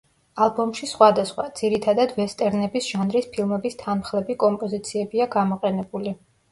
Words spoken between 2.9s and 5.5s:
ჟანრის ფილმების თანმხლები კომპოზიციებია